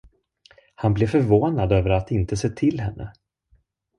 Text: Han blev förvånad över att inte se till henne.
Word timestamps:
Han 0.75 0.93
blev 0.93 1.07
förvånad 1.07 1.71
över 1.71 1.89
att 1.89 2.11
inte 2.11 2.37
se 2.37 2.49
till 2.49 2.79
henne. 2.79 3.13